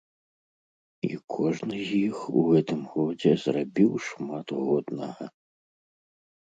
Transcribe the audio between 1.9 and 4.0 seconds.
з іх у гэтым годзе зрабіў